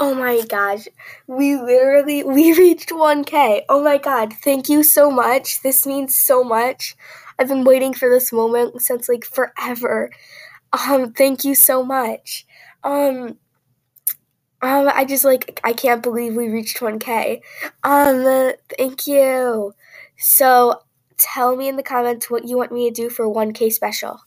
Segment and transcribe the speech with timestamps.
[0.00, 0.86] Oh my gosh.
[1.26, 3.62] We literally we reached 1k.
[3.68, 4.32] Oh my god.
[4.44, 5.62] Thank you so much.
[5.62, 6.96] This means so much.
[7.38, 10.10] I've been waiting for this moment since like forever.
[10.72, 12.46] Um thank you so much.
[12.84, 13.38] Um
[14.62, 17.40] um I just like I can't believe we reached 1k.
[17.84, 19.74] Um thank you.
[20.18, 20.82] So
[21.16, 24.20] tell me in the comments what you want me to do for 1k special.